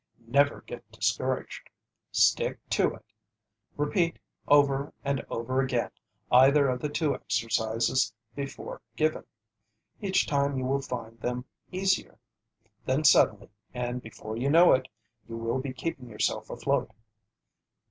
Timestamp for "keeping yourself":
15.71-16.49